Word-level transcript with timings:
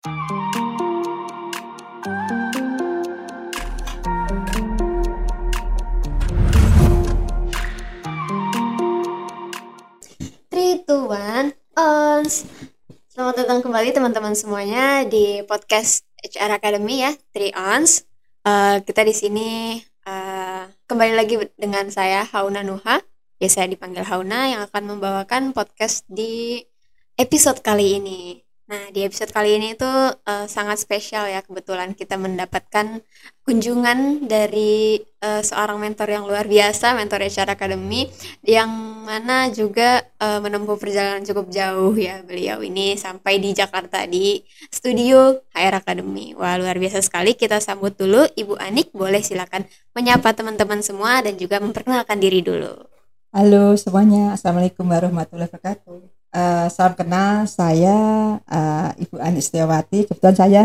Three, 0.00 0.08
two. 10.88 11.04
Selamat 13.12 13.44
datang 13.44 13.60
kembali 13.60 13.92
teman-teman 13.92 14.32
semuanya 14.32 15.04
di 15.04 15.44
podcast 15.44 16.08
HR 16.24 16.56
Academy 16.56 17.04
ya, 17.04 17.12
Three 17.36 17.52
Ons. 17.52 18.08
Uh, 18.40 18.80
kita 18.80 19.04
di 19.04 19.12
sini 19.12 19.76
uh, 20.08 20.64
kembali 20.88 21.12
lagi 21.12 21.36
dengan 21.60 21.92
saya 21.92 22.24
Hauna 22.24 22.64
Nuha, 22.64 23.04
ya 23.36 23.48
saya 23.52 23.68
dipanggil 23.68 24.08
Hauna 24.08 24.48
yang 24.48 24.64
akan 24.64 24.96
membawakan 24.96 25.52
podcast 25.52 26.08
di 26.08 26.64
episode 27.20 27.60
kali 27.60 28.00
ini. 28.00 28.48
Nah, 28.70 28.86
di 28.94 29.02
episode 29.02 29.34
kali 29.34 29.58
ini 29.58 29.74
itu 29.74 29.82
uh, 29.82 30.46
sangat 30.46 30.78
spesial 30.78 31.26
ya 31.26 31.42
kebetulan 31.42 31.90
kita 31.90 32.14
mendapatkan 32.14 33.02
kunjungan 33.42 34.30
dari 34.30 35.02
uh, 35.26 35.42
seorang 35.42 35.82
mentor 35.82 36.06
yang 36.06 36.22
luar 36.22 36.46
biasa, 36.46 36.94
mentor 36.94 37.26
HR 37.26 37.58
Academy 37.58 38.06
yang 38.46 38.70
mana 39.02 39.50
juga 39.50 40.06
uh, 40.22 40.38
menempuh 40.38 40.78
perjalanan 40.78 41.26
cukup 41.26 41.50
jauh 41.50 41.98
ya 41.98 42.22
beliau 42.22 42.62
ini 42.62 42.94
sampai 42.94 43.42
di 43.42 43.50
Jakarta 43.50 44.06
di 44.06 44.38
studio 44.70 45.34
HR 45.50 45.82
Academy. 45.82 46.38
Wah, 46.38 46.54
luar 46.54 46.78
biasa 46.78 47.02
sekali. 47.02 47.34
Kita 47.34 47.58
sambut 47.58 47.98
dulu 47.98 48.22
Ibu 48.22 48.54
Anik. 48.54 48.94
Boleh 48.94 49.18
silakan 49.18 49.66
menyapa 49.98 50.30
teman-teman 50.30 50.78
semua 50.78 51.18
dan 51.26 51.34
juga 51.34 51.58
memperkenalkan 51.58 52.22
diri 52.22 52.38
dulu. 52.38 52.86
Halo 53.34 53.74
semuanya, 53.74 54.38
Assalamualaikum 54.38 54.86
warahmatullahi 54.86 55.50
wabarakatuh. 55.50 56.19
Uh, 56.30 56.70
salam 56.70 56.94
kenal, 56.94 57.42
saya 57.50 57.98
uh, 58.38 58.90
Ibu 58.94 59.18
Ani 59.18 59.42
Setiawati. 59.42 60.06
Kebetulan 60.06 60.36
saya 60.38 60.62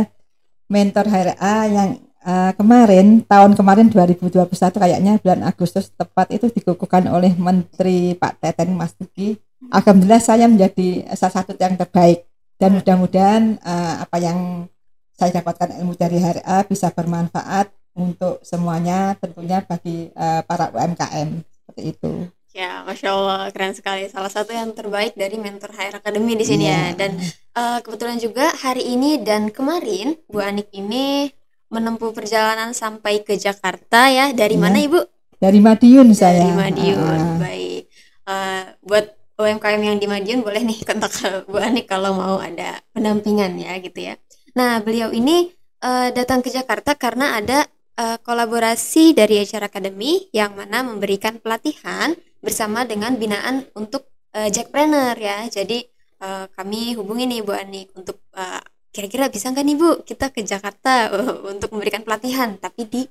mentor 0.70 1.10
HRA 1.10 1.58
yang 1.66 1.90
uh, 2.22 2.54
kemarin, 2.54 3.26
tahun 3.26 3.58
kemarin 3.58 3.90
2021 3.90 4.46
kayaknya 4.54 5.18
bulan 5.21 5.41
Agustus 5.41 5.90
tepat 5.90 6.30
itu 6.34 6.54
dikukuhkan 6.54 7.10
oleh 7.10 7.34
Menteri 7.34 8.13
Pak 8.13 8.46
Teten 8.46 8.77
Mas 8.77 8.93
Duki. 8.93 9.41
Alhamdulillah 9.74 10.21
saya 10.21 10.46
menjadi 10.46 11.10
salah 11.18 11.41
satu 11.41 11.58
yang 11.58 11.74
terbaik 11.74 12.30
dan 12.62 12.77
mudah-mudahan 12.77 13.58
uh, 13.66 14.05
apa 14.05 14.18
yang 14.21 14.70
saya 15.18 15.41
dapatkan 15.41 15.82
ilmu 15.82 15.98
dari 15.98 16.21
HRA 16.21 16.68
bisa 16.70 16.93
bermanfaat 16.93 17.71
untuk 17.96 18.43
semuanya 18.43 19.16
tentunya 19.18 19.63
bagi 19.63 20.12
uh, 20.13 20.43
para 20.43 20.70
UMKM 20.70 21.41
seperti 21.41 21.82
itu. 21.96 22.13
Ya, 22.56 22.88
masya 22.88 23.12
Allah 23.12 23.52
keren 23.52 23.76
sekali. 23.76 24.08
Salah 24.08 24.32
satu 24.32 24.56
yang 24.56 24.72
terbaik 24.72 25.12
dari 25.20 25.36
mentor 25.36 25.76
HR 25.76 26.00
Academy 26.00 26.40
di 26.40 26.48
sini 26.48 26.72
yeah. 26.72 26.96
ya. 26.96 27.04
Dan 27.04 27.12
uh, 27.52 27.84
kebetulan 27.84 28.16
juga 28.16 28.48
hari 28.64 28.96
ini 28.96 29.20
dan 29.20 29.52
kemarin 29.52 30.16
Bu 30.32 30.40
Anik 30.40 30.72
ini 30.72 31.28
menempuh 31.68 32.16
perjalanan 32.16 32.72
sampai 32.72 33.28
ke 33.28 33.36
Jakarta 33.36 34.08
ya. 34.08 34.32
Dari 34.32 34.56
yeah. 34.56 34.64
mana 34.64 34.80
Ibu? 34.80 35.04
Dari 35.36 35.60
Madiun 35.60 36.08
dari 36.08 36.16
saya. 36.16 36.48
Dari 36.48 36.56
Madiun. 36.56 37.20
Uh. 37.20 37.38
Baik. 37.44 37.84
Uh, 38.24 38.64
buat 38.88 39.06
UMKM 39.36 39.82
yang 39.84 40.00
di 40.00 40.08
Madiun 40.08 40.40
boleh 40.40 40.64
nih 40.64 40.80
kontak 40.88 41.12
Bu 41.52 41.60
Anik 41.60 41.92
kalau 41.92 42.16
mau 42.16 42.40
ada 42.40 42.80
pendampingan 42.96 43.60
ya 43.60 43.76
gitu 43.84 44.00
ya. 44.00 44.16
Nah 44.56 44.80
beliau 44.80 45.12
ini 45.12 45.52
uh, 45.84 46.08
datang 46.16 46.40
ke 46.40 46.48
Jakarta 46.48 46.96
karena 46.96 47.36
ada 47.36 47.68
uh, 48.00 48.16
kolaborasi 48.24 49.12
dari 49.12 49.44
HR 49.44 49.68
Academy 49.68 50.32
yang 50.32 50.56
mana 50.56 50.88
memberikan 50.88 51.36
pelatihan 51.44 52.16
bersama 52.44 52.84
dengan 52.86 53.16
binaan 53.16 53.68
untuk 53.76 54.10
uh, 54.36 54.50
Jackpreneur 54.52 55.16
ya. 55.16 55.48
Jadi 55.48 55.84
uh, 56.22 56.46
kami 56.52 56.96
hubungi 57.00 57.26
nih 57.27 57.40
Bu 57.42 57.55
Anik 57.55 57.96
untuk 57.96 58.22
uh, 58.36 58.62
kira-kira 58.92 59.27
bisa 59.27 59.52
nggak 59.52 59.66
nih 59.66 59.77
Bu 59.80 59.90
kita 60.04 60.32
ke 60.32 60.44
Jakarta 60.44 61.12
uh, 61.12 61.36
untuk 61.54 61.72
memberikan 61.76 62.04
pelatihan 62.04 62.55
tapi 62.60 62.88
di 62.88 63.02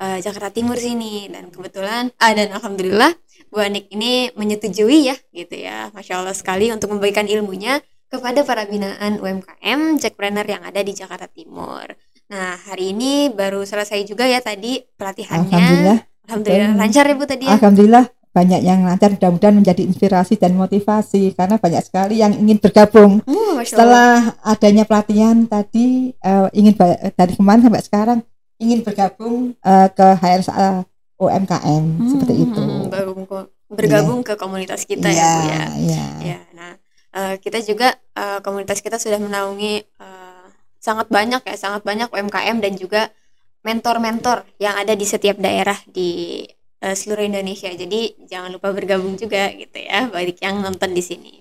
uh, 0.00 0.18
Jakarta 0.20 0.52
Timur 0.52 0.76
sini 0.76 1.28
dan 1.28 1.48
kebetulan 1.48 2.12
ah 2.20 2.32
dan 2.32 2.52
alhamdulillah 2.56 3.12
Bu 3.48 3.60
Anik 3.60 3.88
ini 3.92 4.32
menyetujui 4.36 5.08
ya 5.12 5.16
gitu 5.32 5.56
ya. 5.56 5.88
Masya 5.92 6.24
Allah 6.24 6.36
sekali 6.36 6.68
untuk 6.72 6.92
memberikan 6.92 7.24
ilmunya 7.24 7.80
kepada 8.10 8.42
para 8.42 8.66
binaan 8.66 9.22
UMKM 9.22 10.02
Jackpreneur 10.02 10.42
yang 10.42 10.66
ada 10.66 10.82
di 10.82 10.90
Jakarta 10.90 11.30
Timur. 11.30 11.86
Nah, 12.30 12.58
hari 12.66 12.94
ini 12.94 13.30
baru 13.30 13.62
selesai 13.66 14.06
juga 14.06 14.26
ya 14.26 14.38
tadi 14.42 14.82
pelatihannya. 14.98 15.50
Alhamdulillah. 15.50 15.98
Alhamdulillah 16.30 16.72
lancar 16.78 17.04
ya 17.06 17.14
Bu 17.18 17.24
tadi 17.26 17.44
ya. 17.46 17.58
Alhamdulillah 17.58 18.19
banyak 18.30 18.62
yang 18.62 18.86
lancar 18.86 19.10
mudah-mudahan 19.10 19.58
menjadi 19.58 19.82
inspirasi 19.82 20.38
dan 20.38 20.54
motivasi 20.54 21.34
karena 21.34 21.58
banyak 21.58 21.82
sekali 21.82 22.22
yang 22.22 22.30
ingin 22.34 22.62
bergabung 22.62 23.18
Uh, 23.26 23.58
setelah 23.66 24.38
adanya 24.46 24.86
pelatihan 24.86 25.44
tadi 25.44 26.14
uh, 26.22 26.46
ingin 26.54 26.78
dari 27.18 27.34
kemarin 27.34 27.66
sampai 27.66 27.82
sekarang 27.82 28.18
ingin 28.62 28.80
bergabung 28.86 29.52
uh, 29.60 29.88
ke 29.90 30.06
HRSA 30.16 30.86
UMKM 31.20 31.84
Hmm, 32.00 32.08
seperti 32.08 32.34
itu 32.48 32.62
bergabung 32.88 33.24
ke, 33.28 33.38
bergabung 33.68 34.20
ke 34.24 34.34
komunitas 34.40 34.88
kita 34.88 35.12
ya, 35.12 35.20
Iya, 35.20 35.28
Bu 35.28 35.40
ya. 35.44 35.62
iya. 35.76 36.06
Ya, 36.24 36.40
nah 36.56 36.72
eh, 37.12 37.34
kita 37.36 37.60
juga 37.60 37.92
eh, 38.16 38.38
komunitas 38.40 38.80
kita 38.80 38.96
sudah 38.96 39.20
menaungi 39.20 39.84
eh, 39.84 40.44
sangat 40.80 41.12
banyak 41.12 41.44
ya, 41.44 41.56
sangat 41.60 41.84
banyak 41.84 42.08
UMKM 42.08 42.56
dan 42.64 42.72
juga 42.80 43.12
mentor-mentor 43.60 44.48
yang 44.56 44.80
ada 44.80 44.96
di 44.96 45.04
setiap 45.04 45.36
daerah 45.36 45.76
di 45.84 46.40
eh, 46.84 46.96
seluruh 46.96 47.24
Indonesia. 47.24 47.70
Jadi 47.72 48.26
jangan 48.30 48.50
lupa 48.56 48.68
bergabung 48.72 49.14
juga 49.16 49.52
gitu 49.54 49.78
ya, 49.80 50.08
bagi 50.14 50.34
yang 50.40 50.60
nonton 50.64 50.90
di 50.96 51.02
sini. 51.04 51.32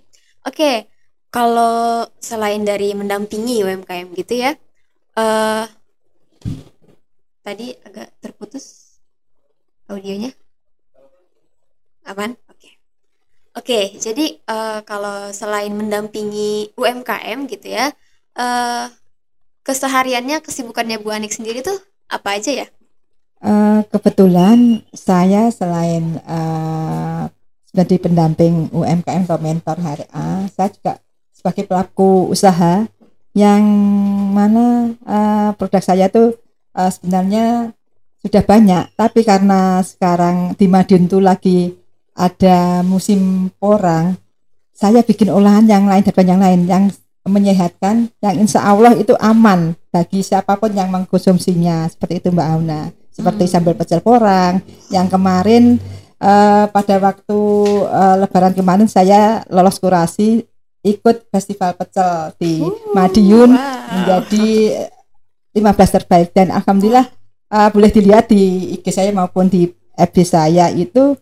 Oke, 0.47 0.87
kalau 1.31 2.07
selain 2.19 2.63
dari 2.63 2.93
mendampingi 2.95 3.61
UMKM 3.63 4.07
gitu 4.15 4.33
ya, 4.43 4.51
eh 5.19 5.65
tadi 7.45 7.73
agak 7.87 8.07
terputus 8.23 8.65
audionya. 9.89 10.31
Aman? 12.05 12.35
Oke. 12.51 12.69
Oke, 13.57 13.79
jadi 13.99 14.25
eh, 14.39 14.79
kalau 14.89 15.31
selain 15.35 15.73
mendampingi 15.73 16.73
UMKM 16.79 17.39
gitu 17.49 17.67
ya, 17.73 17.91
eh 18.39 18.85
kesehariannya 19.67 20.41
kesibukannya 20.45 20.97
Bu 21.03 21.09
Anik 21.13 21.33
sendiri 21.35 21.59
tuh 21.61 21.77
apa 22.09 22.39
aja 22.39 22.51
ya? 22.65 22.67
Uh, 23.39 23.87
kebetulan 23.87 24.83
saya 24.91 25.47
selain 25.47 26.19
uh, 26.27 27.31
sebagai 27.63 28.03
pendamping 28.03 28.67
UMKM 28.75 29.23
atau 29.23 29.39
mentor 29.39 29.77
HRA, 29.79 30.51
saya 30.51 30.69
juga 30.75 30.93
sebagai 31.31 31.63
pelaku 31.63 32.27
usaha 32.35 32.83
yang 33.31 33.63
mana 34.35 34.91
uh, 35.07 35.49
produk 35.55 35.79
saya 35.79 36.11
tuh 36.11 36.35
uh, 36.75 36.91
sebenarnya 36.91 37.71
sudah 38.19 38.43
banyak, 38.43 38.91
tapi 38.99 39.23
karena 39.23 39.79
sekarang 39.87 40.59
di 40.59 40.67
Madiun 40.67 41.07
tuh 41.07 41.23
lagi 41.23 41.71
ada 42.19 42.83
musim 42.83 43.47
porang, 43.55 44.19
saya 44.75 44.99
bikin 44.99 45.31
olahan 45.31 45.63
yang 45.63 45.87
lain 45.87 46.03
dan 46.03 46.27
yang 46.27 46.41
lain. 46.43 46.59
Yang 46.67 46.83
menyehatkan, 47.27 48.11
yang 48.23 48.35
insya 48.39 48.63
Allah 48.63 48.95
itu 48.95 49.13
aman 49.19 49.75
bagi 49.91 50.23
siapa 50.23 50.55
pun 50.55 50.71
yang 50.71 50.87
mengkonsumsinya, 50.93 51.89
seperti 51.91 52.23
itu 52.23 52.29
Mbak 52.31 52.47
Auna 52.47 52.81
seperti 53.19 53.43
Hmm. 53.45 53.51
sambal 53.51 53.75
pecel 53.75 53.99
porang 53.99 54.63
yang 54.87 55.11
kemarin 55.11 55.75
eh, 56.23 56.65
pada 56.71 56.95
waktu 57.03 57.39
eh, 57.83 58.15
lebaran 58.23 58.55
kemarin 58.55 58.87
saya 58.87 59.43
lolos 59.51 59.75
kurasi 59.83 60.47
ikut 60.79 61.27
festival 61.27 61.75
pecel 61.75 62.31
di 62.39 62.63
Uh, 62.63 62.71
Madiun 62.95 63.51
wow. 63.51 63.91
menjadi 63.91 64.47
15 65.51 65.95
terbaik 65.99 66.31
dan 66.31 66.55
alhamdulillah 66.55 67.11
eh, 67.51 67.69
boleh 67.75 67.91
dilihat 67.91 68.31
di 68.31 68.71
IG 68.79 68.87
saya 68.95 69.11
maupun 69.11 69.51
di 69.51 69.67
FB 69.99 70.15
saya 70.23 70.71
itu 70.71 71.19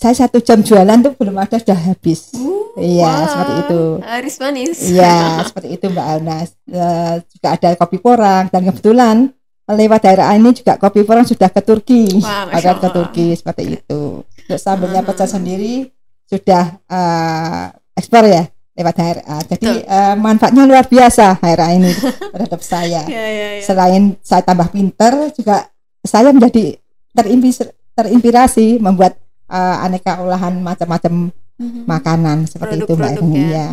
saya 0.00 0.16
satu 0.16 0.40
jam 0.40 0.64
jualan 0.64 0.96
tuh 1.04 1.12
belum 1.12 1.36
ada 1.36 1.60
sudah 1.60 1.76
habis 1.76 2.32
Uh, 2.70 2.78
Iya, 2.78 3.02
wah, 3.02 3.26
seperti 3.26 3.52
itu. 3.66 3.82
Laris 3.98 4.36
manis. 4.38 4.78
Iya, 4.88 5.16
seperti 5.50 5.68
itu 5.74 5.84
Mbak 5.90 6.06
Alna. 6.06 6.36
Eh, 6.46 7.14
juga 7.26 7.48
ada 7.58 7.68
kopi 7.74 7.98
porang 7.98 8.46
dan 8.46 8.62
kebetulan 8.62 9.16
lewat 9.66 10.00
daerah 10.06 10.30
ini 10.32 10.54
juga 10.54 10.78
kopi 10.78 11.02
porang 11.02 11.26
sudah 11.26 11.50
ke 11.50 11.60
Turki. 11.66 12.22
Masya 12.22 12.46
Akan 12.54 12.76
ke. 12.78 12.88
Turki 12.94 13.26
seperti 13.34 13.62
itu. 13.74 14.22
Untuk 14.22 14.58
sambelnya 14.62 15.02
Ah. 15.02 15.06
pecel 15.10 15.26
sendiri 15.28 15.90
sudah 16.30 16.78
eh, 16.86 17.64
ekspor 17.98 18.22
ya 18.24 18.46
lewat 18.78 18.94
HRA. 18.96 19.36
Jadi 19.50 19.70
Betul. 19.82 19.90
eh, 19.90 20.14
manfaatnya 20.14 20.62
luar 20.62 20.86
biasa 20.86 21.42
HRA 21.42 21.68
ini 21.74 21.90
terhadap 22.32 22.60
saya. 22.62 23.02
Ya, 23.10 23.24
ya, 23.26 23.48
ya. 23.58 23.62
Selain 23.66 24.14
saya 24.22 24.46
tambah 24.46 24.70
pinter 24.70 25.34
juga 25.34 25.66
saya 26.06 26.30
menjadi 26.30 26.78
terinspirasi 27.98 28.78
membuat 28.78 29.18
eh, 29.50 29.76
aneka 29.82 30.22
olahan 30.22 30.62
macam-macam 30.62 31.34
Mhm. 31.60 31.84
makanan 31.84 32.48
seperti 32.48 32.80
itu 32.80 32.94
Mbak. 32.96 33.12
Erni. 33.20 33.42
Ya, 33.52 33.68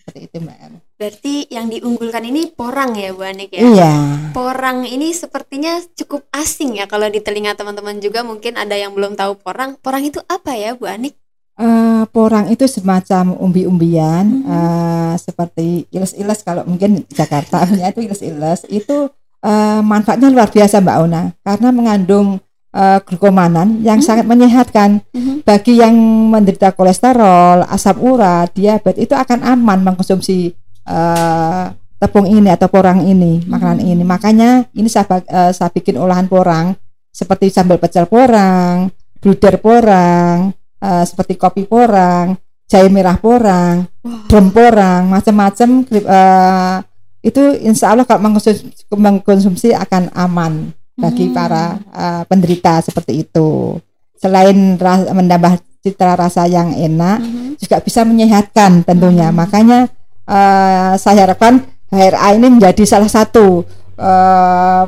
seperti 0.00 0.18
itu 0.24 0.36
Mbak 0.40 0.56
Erni. 0.56 0.78
Berarti 0.96 1.34
yang 1.52 1.66
diunggulkan 1.68 2.24
ini 2.24 2.48
porang 2.48 2.96
ya 2.96 3.12
Bu 3.12 3.20
Anik 3.20 3.52
ya? 3.52 3.60
Iya. 3.60 3.94
Porang 4.32 4.88
ini 4.88 5.12
sepertinya 5.12 5.76
cukup 5.92 6.24
asing 6.32 6.80
ya 6.80 6.88
kalau 6.88 7.04
di 7.06 7.20
telinga 7.20 7.52
teman-teman 7.52 8.00
juga 8.00 8.24
mungkin 8.24 8.56
ada 8.56 8.72
yang 8.72 8.96
belum 8.96 9.12
tahu 9.12 9.36
porang. 9.36 9.76
Porang 9.76 10.00
itu 10.00 10.16
apa 10.24 10.56
ya 10.56 10.72
Bu 10.72 10.88
Anik? 10.88 11.12
Eh, 11.56 12.04
porang 12.08 12.48
itu 12.48 12.64
semacam 12.64 13.32
umbi-umbian 13.32 14.24
Mhm. 14.24 14.44
eh, 14.46 15.14
seperti 15.16 15.84
iles-iles 15.88 16.40
kalau 16.40 16.64
mungkin 16.64 17.04
Jakarta 17.08 17.64
punya 17.64 17.88
itu 17.92 18.00
iles-iles 18.00 18.64
itu 18.68 19.12
eh, 19.40 19.80
manfaatnya 19.80 20.32
luar 20.32 20.48
biasa 20.48 20.80
Mbak 20.80 20.96
Ona 21.04 21.22
karena 21.40 21.68
mengandung 21.70 22.40
eh, 22.76 22.98
glukomanan 23.00 23.80
yang 23.80 24.04
Hmm. 24.04 24.06
sangat 24.06 24.28
menyehatkan 24.28 25.00
Mhm. 25.16 25.48
bagi 25.48 25.80
yang 25.80 25.96
menderita 26.28 26.76
kolesterol, 26.76 27.64
asam 27.64 27.96
urat, 28.04 28.52
diabetes 28.52 29.08
itu 29.08 29.14
akan 29.16 29.40
aman 29.42 29.80
mengkonsumsi 29.80 30.52
eh, 30.86 31.64
tepung 31.96 32.28
ini 32.28 32.46
atau 32.46 32.68
porang 32.70 33.02
ini, 33.02 33.42
makanan 33.42 33.82
Hmm. 33.82 33.90
ini. 33.90 34.02
Makanya 34.06 34.50
ini 34.70 34.86
saya, 34.86 35.18
eh, 35.24 35.50
saya 35.50 35.72
bikin 35.72 35.96
olahan 35.96 36.28
porang 36.28 36.76
seperti 37.10 37.50
sambal 37.50 37.80
pecel 37.80 38.06
porang, 38.06 38.92
bluder 39.18 39.58
porang, 39.58 40.52
eh, 40.78 41.04
seperti 41.08 41.34
kopi 41.34 41.66
porang, 41.66 42.38
jahe 42.68 42.86
merah 42.86 43.16
porang, 43.16 43.88
brem 44.28 44.46
porang, 44.52 45.10
macam-macam 45.10 45.68
eh, 45.90 46.76
itu 47.24 47.42
insya 47.66 47.90
Allah 47.90 48.06
kalau 48.06 48.22
mengkonsumsi, 48.22 48.86
mengkonsumsi 48.94 49.68
akan 49.74 50.14
aman 50.14 50.70
bagi 50.96 51.28
Hmm. 51.28 51.34
para 51.34 51.64
eh, 51.76 52.22
penderita 52.24 52.80
seperti 52.80 53.22
itu. 53.22 53.76
Selain 54.16 54.56
ras- 54.76 55.06
menambah 55.06 55.52
citra 55.78 56.16
rasa 56.16 56.44
yang 56.44 56.72
enak, 56.72 57.20
Mhm. 57.20 57.48
juga 57.56 57.76
bisa 57.78 58.02
menyehatkan 58.02 58.82
tentunya. 58.82 59.28
Hmm. 59.28 59.38
Makanya 59.38 59.78
eh, 60.26 60.92
saya 60.96 61.22
harapkan 61.22 61.62
HRA 61.86 62.34
ini 62.34 62.50
menjadi 62.50 62.82
salah 62.82 63.06
satu 63.06 63.62
eh, 63.94 64.82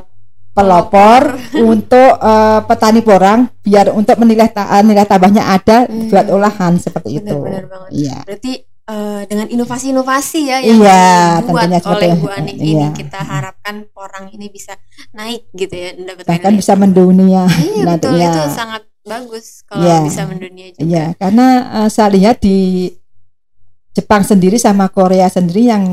pelopor 0.51 1.23
untuk 1.57 2.13
eh, 2.19 2.61
petani 2.65 2.99
porang 2.99 3.47
biar 3.59 3.89
untuk 3.91 4.19
menilai 4.19 4.51
ta- 4.51 4.83
nilai 4.83 5.05
tambahnya 5.05 5.47
ada 5.47 5.87
Hmm. 5.87 6.09
buat 6.09 6.27
olahan 6.27 6.75
seperti 6.77 7.23
itu. 7.23 7.31
Benar-benar 7.31 7.65
banget. 7.69 7.91
Iya. 7.95 8.19
Berarti 8.27 8.53
eh, 8.89 9.23
dengan 9.25 9.47
inovasi-inovasi 9.47 10.41
ya 10.43 10.59
yang 10.59 10.81
Iya, 10.81 11.05
dibuat 11.39 11.69
tentunya 11.69 11.79
seperti 11.79 12.07
oleh. 12.07 12.17
Bu 12.17 12.29
Anik 12.31 12.57
ini 12.57 12.73
Iya. 12.75 12.89
kita 12.93 13.21
harapkan 13.21 13.75
porang 13.89 14.27
ini 14.29 14.49
bisa 14.49 14.73
naik 15.13 15.53
gitu 15.53 15.73
ya 15.73 15.93
dapat 15.95 16.25
Bahkan 16.25 16.53
bisa 16.55 16.73
mendunia 16.75 17.45
Iya 17.47 17.85
betul 17.87 18.17
nantinya. 18.17 18.29
itu 18.31 18.43
sangat 18.51 18.83
bagus 19.03 19.47
kalau 19.63 19.85
Iya. 19.85 19.97
bisa 20.03 20.23
mendunia 20.25 20.67
juga. 20.71 20.83
Iya, 20.83 21.05
karena 21.15 21.47
eh, 21.79 21.89
saya 21.89 22.09
lihat 22.11 22.37
di 22.39 22.89
Jepang 23.91 24.23
sendiri 24.23 24.57
sama 24.57 24.87
Korea 24.89 25.27
sendiri 25.27 25.67
yang 25.67 25.85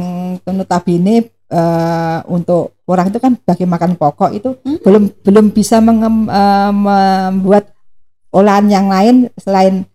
notabene 0.45 1.25
eh, 1.45 2.19
untuk 2.27 2.73
orang 2.85 3.07
itu 3.07 3.17
kan 3.17 3.37
bagi 3.39 3.65
makan 3.65 3.95
pokok 3.95 4.31
itu 4.31 4.49
Hmm. 4.57 4.77
belum 4.79 5.03
belum 5.21 5.45
bisa 5.51 5.77
mengem- 5.79 6.25
eh, 6.25 6.71
membuat 6.71 7.69
olahan 8.29 8.65
yang 8.65 8.87
lain 8.87 9.15
selain 9.35 9.85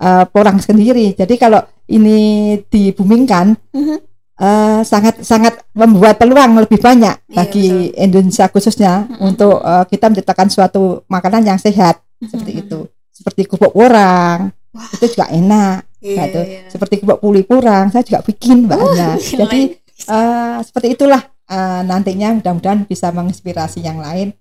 eh, 0.00 0.24
porang 0.26 0.58
sendiri. 0.58 1.12
Jadi 1.12 1.34
kalau 1.36 1.60
ini 1.86 2.18
dibumingkan 2.64 3.52
Mhm. 3.70 3.96
eh, 4.36 4.80
sangat 4.82 5.20
sangat 5.20 5.60
membuat 5.72 6.16
peluang 6.16 6.56
lebih 6.58 6.80
banyak 6.80 7.12
Iya, 7.20 7.34
bagi 7.34 7.68
Indonesia 7.94 8.48
khususnya 8.48 8.92
untuk 9.20 9.60
eh, 9.60 9.84
kita 9.86 10.08
menciptakan 10.08 10.48
suatu 10.48 10.82
makanan 11.06 11.44
yang 11.44 11.58
sehat 11.58 12.00
seperti 12.18 12.52
itu. 12.58 12.88
Seperti 13.12 13.44
kubuk 13.46 13.70
porang 13.70 14.48
Wah. 14.72 14.88
itu 14.96 15.12
juga 15.12 15.28
enak. 15.28 15.84
Iya, 16.00 16.16
Nah, 16.16 16.24
itu 16.26 16.40
iya. 16.40 16.60
seperti 16.66 16.94
kubuk 16.98 17.20
puli 17.20 17.44
porang 17.44 17.92
saya 17.92 18.00
juga 18.00 18.24
bikin 18.24 18.64
mbaknya. 18.64 19.20
Gila. 19.20 19.44
Jadi 19.44 19.60
eh, 20.08 20.58
seperti 20.64 20.88
itulah 20.90 21.20
eh, 21.46 21.82
nantinya 21.84 22.32
mudah-mudahan 22.32 22.88
bisa 22.88 23.12
menginspirasi 23.12 23.82
yang 23.82 24.00
lain 24.00 24.32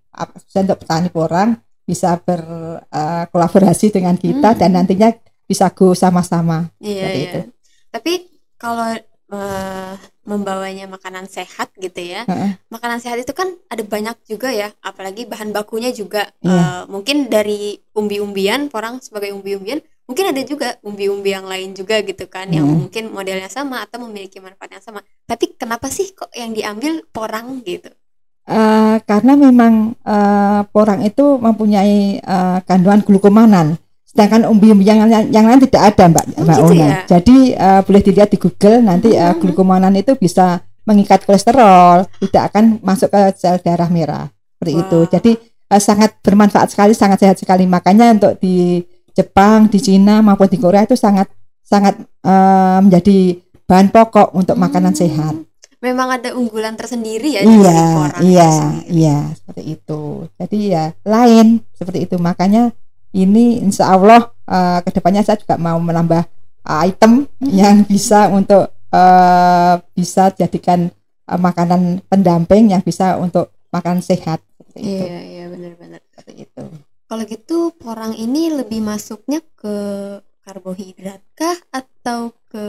untuk 0.53 0.79
petani 0.79 1.09
porang 1.09 1.57
bisa 1.83 2.15
berkolaborasi 2.19 3.89
dengan 3.89 4.15
kita 4.15 4.53
Hmm. 4.53 4.59
dan 4.59 4.69
nantinya 4.73 5.09
bisa 5.50 5.74
go 5.74 5.98
sama-sama. 5.98 6.69
Iya, 6.78 6.94
seperti 7.10 7.18
iya. 7.18 7.25
itu. 7.34 7.40
Tapi 7.90 8.13
kalau 8.62 8.94
eh, 9.30 9.94
membawanya 10.25 10.86
makanan 10.90 11.25
sehat 11.25 11.74
gitu 11.78 12.01
ya, 12.01 12.25
Heeh. 12.25 12.57
makanan 12.69 13.01
sehat 13.01 13.18
itu 13.22 13.34
kan 13.34 13.50
ada 13.69 13.81
banyak 13.81 14.18
juga 14.25 14.50
ya, 14.54 14.69
apalagi 14.81 15.25
bahan 15.25 15.50
bakunya 15.50 15.90
juga 15.90 16.30
Iya. 16.46 16.54
eh, 16.54 16.81
mungkin 16.90 17.30
dari 17.30 17.81
umbi-umbian, 17.98 18.69
porang 18.74 19.01
sebagai 19.01 19.34
umbi-umbian, 19.34 19.81
mungkin 20.10 20.25
ada 20.34 20.42
juga 20.42 20.78
umbi-umbi 20.81 21.30
yang 21.30 21.46
lain 21.46 21.78
juga 21.78 22.01
gitu 22.01 22.25
kan, 22.25 22.50
yang 22.50 22.66
Hmm. 22.66 22.90
mungkin 22.90 23.13
modelnya 23.13 23.50
sama 23.50 23.86
atau 23.86 24.01
memiliki 24.06 24.42
manfaat 24.42 24.69
yang 24.78 24.86
sama. 24.86 25.01
Tapi 25.30 25.54
kenapa 25.57 25.90
sih 25.94 26.10
kok 26.18 26.34
yang 26.34 26.54
diambil 26.54 27.06
porang 27.13 27.62
gitu? 27.66 27.90
Eh, 28.50 28.98
karena 29.06 29.38
memang 29.38 29.94
eh, 30.01 30.62
porang 30.74 31.06
itu 31.06 31.38
mempunyai 31.38 32.18
eh, 32.18 32.60
kandungan 32.66 33.06
glukomanan, 33.06 33.78
sedangkan 34.09 34.50
umbi-umbi 34.50 34.81
yang, 34.83 35.06
yang, 35.06 35.29
yang 35.29 35.45
lain 35.45 35.61
tidak 35.61 35.94
ada, 35.94 36.03
Mbak, 36.09 36.25
Oh, 36.33 36.44
Mbak 36.44 36.57
gitu 36.57 36.73
Ona. 36.73 36.81
ya? 36.81 36.91
Jadi 37.07 37.38
eh, 37.53 37.81
boleh 37.85 38.01
dilihat 38.01 38.29
di 38.29 38.38
Google 38.38 38.81
nanti 38.81 39.09
eh, 39.13 39.21
Mhm. 39.21 39.38
glukomanan 39.38 39.94
itu 39.94 40.17
bisa 40.17 40.59
mengikat 40.83 41.21
kolesterol, 41.23 42.09
tidak 42.19 42.50
akan 42.50 42.81
masuk 42.81 43.07
ke 43.07 43.21
sel 43.38 43.61
darah 43.61 43.85
merah 43.88 44.25
seperti 44.57 44.73
Wah. 44.73 44.81
itu. 44.81 45.00
Jadi 45.07 45.31
eh, 45.69 45.77
sangat 45.79 46.17
bermanfaat 46.19 46.73
sekali, 46.73 46.97
sangat 46.97 47.21
sehat 47.21 47.38
sekali. 47.38 47.63
Makanya 47.63 48.09
untuk 48.11 48.33
di 48.38 48.81
Jepang, 49.11 49.67
di 49.67 49.77
Cina 49.77 50.19
maupun 50.19 50.47
di 50.47 50.57
Korea 50.57 50.81
itu 50.81 50.97
sangat 50.97 51.29
sangat 51.62 51.94
eh, 52.01 52.77
menjadi 52.81 53.38
bahan 53.63 53.94
pokok 53.94 54.33
untuk 54.33 54.57
makanan 54.57 54.97
Hmm. 54.97 55.01
sehat. 55.05 55.35
Memang 55.79 56.12
ada 56.12 56.35
unggulan 56.35 56.75
tersendiri 56.75 57.38
ya 57.38 57.41
Iya, 57.41 57.79
iya, 58.19 58.51
iya, 58.83 59.17
seperti 59.31 59.77
itu. 59.77 60.01
Jadi 60.35 60.57
ya 60.67 60.91
lain 61.05 61.63
seperti 61.71 62.03
itu. 62.03 62.19
Makanya 62.19 62.73
ini 63.11 63.59
insya 63.59 63.89
Allah 63.89 64.29
eh, 64.45 64.79
ke 64.85 64.89
depannya 64.94 65.25
saya 65.25 65.38
juga 65.41 65.57
mau 65.57 65.77
menambah 65.79 66.23
eh, 66.65 66.79
item 66.89 67.25
Hmm. 67.39 67.50
yang 67.50 67.77
bisa 67.83 68.27
untuk 68.29 68.69
eh, 68.89 69.75
bisa 69.95 70.29
jadikan 70.33 70.89
eh, 71.25 71.39
makanan 71.39 72.03
pendamping 72.06 72.73
yang 72.73 72.81
bisa 72.81 73.17
untuk 73.17 73.50
makanan 73.69 74.01
sehat 74.01 74.41
seperti 74.57 74.79
itu. 74.81 75.06
Iya, 75.06 75.19
iya 75.21 75.45
benar-benar. 75.50 76.01
Seperti 76.09 76.33
itu. 76.45 76.63
Kalau 77.09 77.23
gitu 77.25 77.57
porang 77.73 78.13
ini 78.13 78.53
lebih 78.53 78.81
masuknya 78.81 79.41
ke 79.57 79.75
karbohidrat 80.45 81.21
kah 81.33 81.57
atau 81.69 82.33
ke 82.50 82.65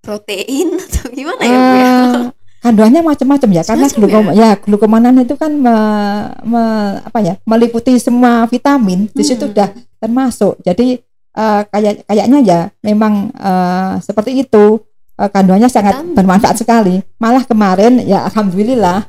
protein 0.00 0.76
atau 0.84 1.04
gimana 1.08 1.42
ya 1.42 1.58
Bu? 1.58 1.72
Eh, 1.76 2.20
kandungannya 2.64 3.04
macam-macam 3.04 3.48
ya 3.50 3.62
karena 3.62 3.84
Macam-macam 3.84 4.00
glukom 4.00 4.26
ya? 4.34 4.50
glukomanan 4.58 5.14
itu 5.18 5.34
kan 5.34 5.52
me- 5.52 6.32
me- 6.42 6.96
apa 6.98 7.18
ya 7.20 7.34
meliputi 7.44 7.92
semua 7.96 8.44
vitamin 8.44 9.06
di 9.06 9.20
situ 9.20 9.44
Hmm. 9.44 9.52
udah 9.52 9.68
termasuk. 9.98 10.56
Jadi 10.60 10.96
eh, 11.34 11.62
kayak 11.66 12.04
kayaknya 12.04 12.38
ya 12.40 12.60
memang 12.80 13.28
eh, 13.30 13.92
seperti 14.00 14.40
itu. 14.40 14.80
Eh, 15.14 15.28
kandungannya 15.28 15.68
sangat 15.68 15.94
Vitamin. 15.96 16.16
bermanfaat 16.16 16.56
sekali. 16.56 16.98
Malah 17.16 17.44
kemarin 17.44 18.02
ya 18.02 18.24
alhamdulillah 18.24 19.06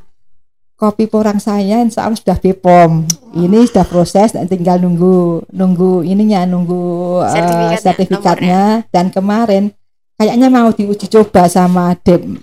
kopi 0.74 1.08
porang 1.08 1.40
saya 1.40 1.80
insya 1.80 2.04
Allah 2.04 2.14
sudah 2.14 2.36
BPOM 2.36 3.08
ini 3.34 3.64
sudah 3.64 3.82
proses 3.82 4.30
dan 4.30 4.44
tinggal 4.44 4.76
nunggu 4.76 5.48
nunggu 5.48 6.04
ininya 6.04 6.44
nunggu 6.44 7.24
Sertifikatnya, 7.26 7.80
sertifikatnya. 7.80 8.62
dan 8.86 9.08
kemarin 9.08 9.72
kayaknya 10.16 10.48
mau 10.48 10.72
diuji 10.72 11.06
coba 11.12 11.46
sama 11.46 11.94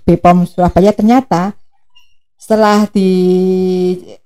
BPOM 0.05 0.45
Surabaya. 0.45 0.93
Ternyata 0.93 1.57
setelah 2.37 2.85
di 2.91 3.11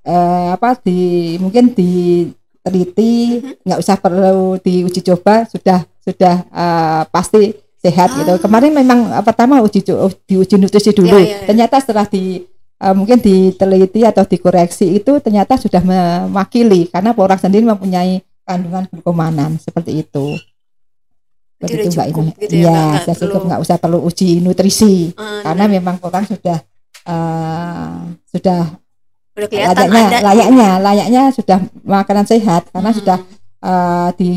eh, 0.04 0.48
apa 0.52 0.76
di 0.84 1.36
mungkin 1.40 1.72
diteliti 1.72 3.42
nggak 3.64 3.80
usah 3.80 3.96
perlu 3.98 4.60
diuji 4.60 5.02
coba 5.02 5.48
sudah 5.48 5.88
sudah 6.04 6.36
eh, 6.50 7.02
pasti 7.10 7.56
sehat 7.78 8.10
gitu. 8.18 8.36
Ah. 8.36 8.42
kemarin 8.42 8.74
memang 8.76 9.00
eh, 9.16 9.24
pertama 9.24 9.64
uji 9.64 9.86
diuji 10.28 10.56
nutrisi 10.60 10.92
dulu. 10.92 11.18
Iya, 11.18 11.24
iya, 11.24 11.38
iya. 11.42 11.48
ternyata 11.48 11.76
setelah 11.80 12.06
di 12.10 12.42
eh, 12.82 12.94
mungkin 12.98 13.22
diteliti 13.22 14.02
atau 14.04 14.26
dikoreksi 14.26 14.98
itu 14.98 15.22
ternyata 15.24 15.56
sudah 15.56 15.82
mewakili 15.86 16.90
karena 16.90 17.14
porang 17.14 17.40
sendiri 17.40 17.64
mempunyai 17.70 18.26
kandungan 18.48 18.88
glukomanan 18.90 19.60
seperti 19.60 20.08
itu 20.08 20.40
Berarti 21.58 21.74
Begitu, 21.80 21.90
Mbak 21.92 22.08
Ina. 22.08 22.24
gitu 22.38 22.56
ya, 22.56 22.70
nggak 22.70 23.02
sudah 23.02 23.16
cukup 23.20 23.42
nggak 23.44 23.62
usah 23.62 23.76
perlu 23.78 24.00
uji 24.00 24.30
nutrisi 24.40 25.10
Eh, 25.10 25.42
karena 25.42 25.66
memang 25.68 25.98
porang 25.98 26.22
sudah 26.24 26.58
eh, 27.04 27.96
sudah 28.28 28.62
udah 29.34 29.48
layaknya 29.50 30.02
ada 30.08 30.18
layaknya 30.24 30.70
layaknya 30.80 31.24
sudah 31.30 31.58
makanan 31.84 32.26
sehat 32.26 32.70
karena 32.70 32.90
Hmm. 32.90 33.00
sudah 33.00 33.18
eh, 33.60 34.10
di 34.16 34.32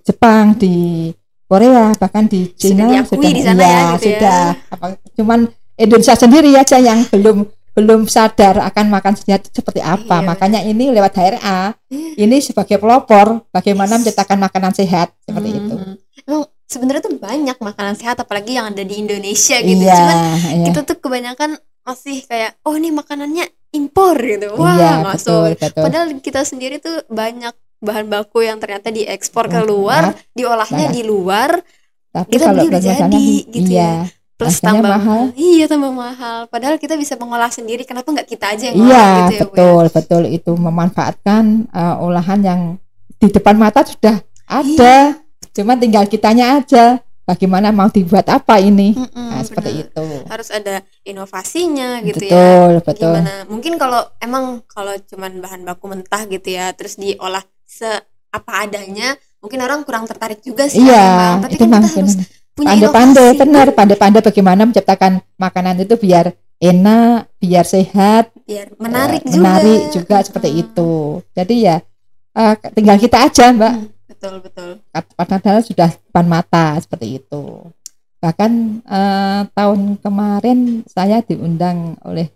Jepang 0.00 0.54
di 0.54 1.10
Korea 1.44 1.90
bahkan 1.94 2.24
di 2.24 2.46
Sudah 2.48 2.62
Cina 2.78 2.84
diakui 2.88 3.26
di 3.28 3.42
sana 3.42 3.58
ya, 3.58 3.66
iya, 3.66 3.82
gitu 3.92 4.06
ya. 4.06 4.10
sudah 4.10 4.40
apa 4.70 4.86
cuman 5.12 5.38
Indonesia 5.76 6.14
sendiri 6.14 6.50
aja 6.54 6.76
yang 6.78 7.02
belum 7.06 7.46
belum 7.70 8.00
sadar 8.06 8.58
akan 8.60 8.86
makan 8.88 9.14
sehat 9.14 9.46
seperti 9.46 9.78
apa 9.78 10.16
Iya, 10.16 10.26
makanya 10.26 10.60
ini 10.60 10.90
lewat 10.90 11.10
HRA 11.12 11.74
Iya. 11.86 12.10
ini 12.20 12.36
sebagai 12.38 12.76
pelopor 12.76 13.46
bagaimana 13.48 13.92
Yes. 13.92 13.98
menciptakan 14.00 14.38
makanan 14.40 14.72
sehat 14.74 15.10
seperti 15.20 15.50
itu 15.52 15.74
Hmm. 15.76 15.94
Emang 16.24 16.42
sebenarnya 16.64 17.02
tuh 17.02 17.14
banyak 17.16 17.56
makanan 17.58 17.94
sehat 17.94 18.16
apalagi 18.16 18.56
yang 18.56 18.70
ada 18.70 18.80
di 18.80 18.94
Indonesia 18.96 19.56
gitu. 19.58 19.82
iya 19.82 19.96
Cuman 19.96 20.16
iya 20.54 20.64
kita 20.66 20.80
tuh 20.84 20.96
kebanyakan 20.98 21.50
masih 21.80 22.22
kayak 22.24 22.60
oh 22.62 22.74
ini 22.74 22.90
makanannya 22.90 23.44
impor 23.70 24.18
gitu. 24.18 24.54
Wah, 24.54 24.74
iya 24.74 24.92
masuk. 25.00 25.54
betul 25.54 25.58
betul 25.58 25.82
Padahal 25.86 26.06
kita 26.18 26.40
sendiri 26.42 26.76
tuh 26.78 27.02
banyak 27.06 27.52
bahan 27.80 28.06
baku 28.06 28.44
yang 28.44 28.60
ternyata 28.60 28.92
diekspor 28.92 29.48
ke 29.48 29.56
Nah, 29.56 29.64
luar, 29.64 30.02
nah, 30.12 30.14
diolahnya 30.36 30.86
nah. 30.86 30.92
di 30.92 31.02
luar, 31.02 31.50
Tapi 32.10 32.28
Kita 32.28 32.44
kalau 32.44 32.54
beli 32.58 32.68
udah 32.68 32.82
jadi, 32.82 33.26
gitu 33.46 33.70
iya, 33.70 33.90
ya. 34.02 34.10
plus 34.34 34.58
Harganya 34.58 34.66
tambah 34.66 34.90
mahal. 34.90 35.20
Iya, 35.32 35.64
tambah 35.64 35.92
mahal. 35.94 36.38
Padahal 36.50 36.76
kita 36.76 36.98
bisa 36.98 37.14
mengolah 37.14 37.48
sendiri. 37.48 37.86
Kenapa 37.86 38.10
nggak 38.10 38.26
kita 38.26 38.46
aja 38.50 38.64
yang 38.68 38.76
Iya, 38.76 38.82
ngolah 38.82 39.06
gitu 39.06 39.32
ya, 39.32 39.38
ya? 39.38 39.42
betul, 39.46 39.84
betul 39.94 40.22
itu 40.26 40.52
memanfaatkan 40.52 41.42
eh, 41.70 41.96
olahan 41.96 42.40
yang 42.42 42.60
di 43.16 43.28
depan 43.28 43.54
mata 43.54 43.86
sudah 43.86 44.18
ada. 44.44 44.66
Iya. 44.66 45.29
Cuman 45.50 45.76
tinggal 45.76 46.06
kitanya 46.06 46.58
aja 46.58 46.98
bagaimana 47.22 47.70
mau 47.70 47.86
dibuat 47.86 48.26
apa 48.26 48.58
ini. 48.58 48.94
Mm-mm, 48.94 49.28
Nah, 49.30 49.42
seperti 49.42 49.70
benar. 49.70 49.84
itu. 49.86 50.06
Harus 50.26 50.48
ada 50.50 50.74
inovasinya 51.02 52.02
gitu 52.02 52.24
ya. 52.24 52.34
betul, 52.34 52.72
betul. 52.84 53.14
Gimana? 53.14 53.34
Mungkin 53.46 53.72
kalau 53.76 54.02
emang 54.18 54.44
kalau 54.66 54.94
cuman 55.00 55.32
bahan 55.38 55.62
baku 55.62 55.84
mentah 55.86 56.22
gitu 56.26 56.48
ya, 56.50 56.72
terus 56.72 56.96
diolah 56.96 57.40
se 57.62 57.86
apa 58.30 58.62
adanya, 58.62 59.14
mungkin 59.38 59.58
orang 59.58 59.82
kurang 59.82 60.06
tertarik 60.06 60.38
juga 60.40 60.66
sih 60.66 60.82
Iya. 60.82 61.38
Tapi 61.40 61.54
itu 61.54 61.64
kan 61.66 61.82
kita 61.82 61.98
harus 61.98 62.14
punya 62.50 62.68
Pandai-pandai, 62.76 63.28
inovasi. 63.30 63.40
benar, 63.40 63.66
pandai-pandai 63.72 64.22
bagaimana 64.22 64.62
menciptakan 64.66 65.12
makanan 65.36 65.76
itu 65.80 65.94
biar 65.96 66.26
enak, 66.58 67.30
biar 67.38 67.64
sehat, 67.64 68.30
biar 68.44 68.74
menarik 68.76 69.22
eh, 69.22 69.30
juga. 69.30 69.38
menarik 69.38 69.80
juga 69.90 70.16
seperti 70.20 70.48
Mm-mm. 70.50 70.62
itu. 70.66 70.90
Jadi 71.32 71.54
ya 71.62 71.76
eh, 72.32 72.54
tinggal 72.70 72.96
kita 72.98 73.18
aja, 73.22 73.44
Mbak. 73.50 73.72
Hmm, 73.72 73.86
betul 74.20 74.44
betul. 74.44 74.70
padahal 75.16 75.64
sudah 75.64 75.88
depan 75.88 76.28
mata 76.28 76.76
seperti 76.76 77.24
itu. 77.24 77.64
Bahkan 78.20 78.52
eh, 78.84 79.42
tahun 79.56 79.96
kemarin 79.96 80.84
saya 80.84 81.24
diundang 81.24 81.96
oleh 82.04 82.28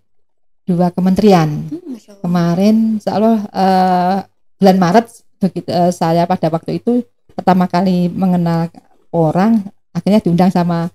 dua 0.64 0.88
kementerian. 0.88 1.68
Hmm. 1.68 2.24
Kemarin, 2.24 2.96
Allah 3.04 3.44
eh, 3.52 4.18
bulan 4.56 4.76
Maret 4.80 5.06
begitu 5.44 5.68
eh, 5.68 5.92
saya 5.92 6.24
pada 6.24 6.48
waktu 6.48 6.80
itu 6.80 7.04
pertama 7.36 7.68
kali 7.68 8.08
mengenal 8.08 8.72
orang, 9.12 9.60
akhirnya 9.92 10.24
diundang 10.24 10.48
sama 10.48 10.88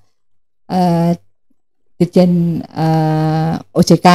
eh, 0.73 1.13
Dirjen 1.99 2.65
eh, 2.65 3.55
OJK 3.77 4.07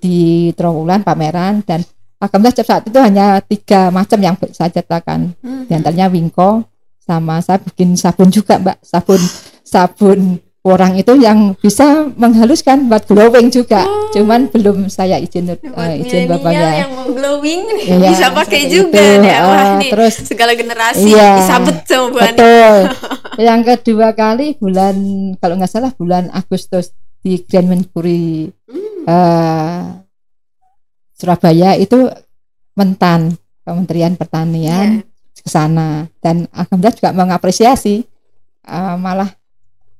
di 0.00 0.48
Trawulan 0.56 1.04
pameran 1.04 1.60
dan 1.66 1.84
alhamdulillah 2.22 2.62
saat 2.62 2.86
itu 2.86 2.96
hanya 2.96 3.26
tiga 3.42 3.90
macam 3.90 4.18
yang 4.18 4.34
saya 4.50 4.70
ciptakan 4.70 5.34
Hmm, 5.36 5.66
di 5.66 5.72
antaranya 5.72 6.06
Wingko 6.06 6.62
sama 6.96 7.42
saya 7.42 7.58
bikin 7.58 7.92
sabun 7.94 8.30
juga 8.30 8.56
mbak 8.56 8.78
sabun 8.80 9.18
sabun 9.62 10.20
orang 10.62 10.94
itu 10.94 11.18
yang 11.18 11.58
bisa 11.58 12.06
menghaluskan 12.14 12.86
buat 12.86 13.02
glowing 13.04 13.50
juga 13.50 13.82
Oh. 13.82 14.14
cuman 14.14 14.46
belum 14.46 14.86
saya 14.86 15.18
izin 15.18 15.50
Buat 15.50 15.90
eh, 15.90 15.98
izin 16.00 16.30
bapaknya 16.30 16.70
yang 16.78 16.90
mau 16.92 17.10
glowing 17.10 17.60
nih, 17.76 17.84
Iya, 17.90 18.08
bisa 18.08 18.26
pakai 18.30 18.70
juga 18.70 19.02
itu. 19.02 19.26
wah 19.42 19.66
nih 19.76 19.90
terus 19.90 20.14
segala 20.22 20.54
generasi 20.54 21.10
Iya. 21.10 21.30
disabet 21.36 21.76
Ani. 21.82 22.14
betul 22.14 22.74
yang 23.50 23.60
kedua 23.62 24.08
kali 24.12 24.54
bulan 24.54 24.94
kalau 25.36 25.58
nggak 25.58 25.72
salah 25.72 25.90
bulan 25.90 26.30
Agustus 26.30 26.94
di 27.18 27.42
Grand 27.42 27.66
Menpuri 27.66 28.46
Hmm, 28.70 29.02
eh, 29.02 29.80
Surabaya 31.22 31.74
itu 31.74 32.10
Mentan 32.72 33.38
Kementerian 33.62 34.14
Pertanian 34.14 34.98
iya. 34.98 35.06
ke 35.36 35.46
sana 35.46 36.10
dan 36.18 36.50
alhamdulillah 36.50 36.96
juga 36.96 37.10
mengapresiasi 37.12 38.02
eh, 38.60 38.94
malah 38.96 39.30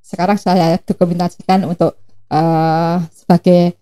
sekarang 0.02 0.34
saya 0.34 0.74
dokumentasikan 0.78 1.62
untuk 1.64 1.94
eh, 2.26 2.96
sebagai 3.14 3.78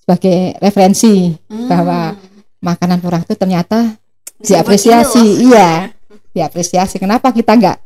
sebagai 0.00 0.38
referensi 0.58 1.36
Hmm. 1.46 1.68
bahwa 1.68 2.16
makanan 2.60 3.00
orang 3.00 3.20
itu 3.20 3.34
ternyata 3.34 3.94
Bisa 4.34 4.56
diapresiasi, 4.56 5.20
loh. 5.20 5.52
iya. 5.52 5.70
diapresiasi 6.30 6.96
kenapa 6.96 7.28
kita 7.28 7.52
nggak 7.52 7.76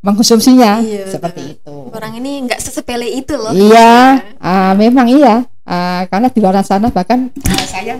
mengkonsumsinya 0.00 0.80
Iya, 0.80 1.04
seperti 1.08 1.42
itu 1.52 1.76
Orang 1.90 2.14
ini 2.14 2.46
nggak 2.46 2.58
sesepele 2.58 3.08
itu 3.10 3.34
loh. 3.34 3.50
iya 3.50 4.22
ah, 4.38 4.72
memang 4.72 5.06
iya 5.06 5.42
Ah, 5.66 6.06
karena 6.06 6.30
di 6.30 6.38
luar 6.38 6.62
sana 6.62 6.94
bahkan 6.94 7.26
ah, 7.42 7.66
saya 7.66 7.98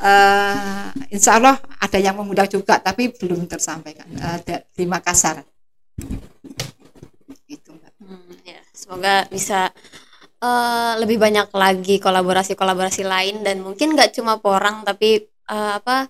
eh, 0.00 0.86
insya 1.12 1.36
Allah 1.36 1.60
ada 1.76 1.98
yang 2.00 2.16
mengundang 2.16 2.48
juga 2.48 2.80
tapi 2.80 3.12
belum 3.12 3.44
tersampaikan 3.44 4.08
da- 4.40 4.64
di 4.72 4.84
Makassar 4.88 5.44
itu. 7.46 7.72
Hmm, 8.00 8.32
ya, 8.40 8.60
semoga 8.72 9.28
bisa 9.28 9.68
eh, 10.40 10.92
lebih 10.96 11.20
banyak 11.20 11.52
lagi 11.52 12.00
kolaborasi-kolaborasi 12.00 13.04
lain 13.04 13.44
dan 13.44 13.60
mungkin 13.60 13.92
nggak 13.92 14.16
cuma 14.16 14.40
porang 14.40 14.80
tapi 14.80 15.28
eh, 15.28 15.72
apa 15.76 16.08